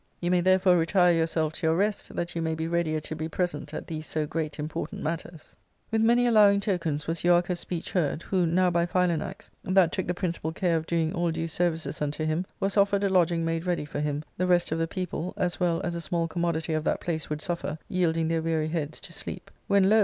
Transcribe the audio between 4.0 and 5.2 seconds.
so great important